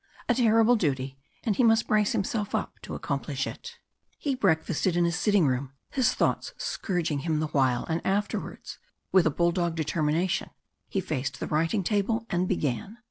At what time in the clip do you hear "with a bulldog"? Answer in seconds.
9.11-9.75